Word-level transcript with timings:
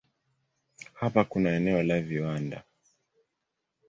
Hapa 0.93 1.23
kuna 1.25 1.49
eneo 1.55 1.83
la 1.83 1.99
viwanda. 2.01 2.63